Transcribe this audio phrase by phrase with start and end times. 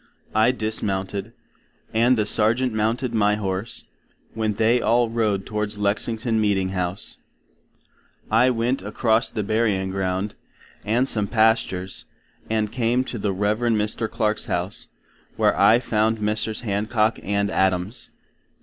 [0.33, 1.31] I dismounted,
[1.93, 3.83] and the Sargent mounted my Horse,
[4.33, 7.17] when they all rode towards Lexington Meeting House.
[8.31, 10.33] I went across the Burying ground,
[10.83, 12.05] and some pastures,
[12.49, 13.75] and came to the Revd.
[13.75, 14.09] Mr.
[14.09, 14.87] Clark's House,
[15.37, 16.61] where I found Messrs.
[16.61, 18.09] Hancok and Adams.